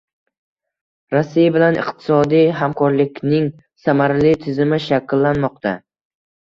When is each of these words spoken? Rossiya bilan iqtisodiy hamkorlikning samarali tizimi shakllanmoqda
Rossiya 1.15 1.51
bilan 1.57 1.77
iqtisodiy 1.83 2.49
hamkorlikning 2.63 3.47
samarali 3.87 4.35
tizimi 4.47 4.85
shakllanmoqda 4.91 5.81